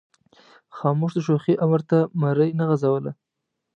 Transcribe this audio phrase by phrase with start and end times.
[0.77, 3.11] خاموش د شوخۍ امر ته مرۍ نه غځوله.